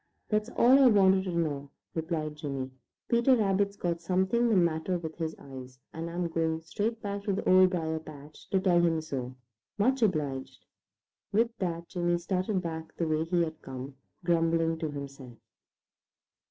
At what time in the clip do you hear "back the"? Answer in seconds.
12.63-13.07